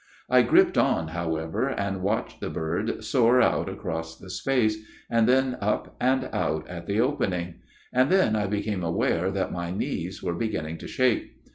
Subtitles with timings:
[0.31, 5.95] I gripped on, however, and watched the bird soar out across space, and then up
[6.01, 7.59] and out at the opening;
[7.93, 11.35] and then I be came aware that my knees were beginning to shake.